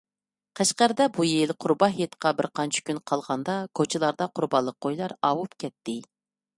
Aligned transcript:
قەشقەردە 0.59 1.05
بۇ 1.17 1.25
يىل 1.31 1.53
قۇربان 1.65 1.93
ھېيتقا 1.99 2.33
بىرقانچە 2.41 2.85
كۈن 2.89 3.03
قالغاندا 3.13 3.61
كوچىلاردا 3.81 4.33
قۇربانلىق 4.37 4.83
قويلار 4.87 5.19
ئاۋۇپ 5.31 5.59
كەتتى. 5.65 6.01